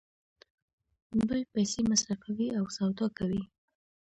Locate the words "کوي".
3.17-3.43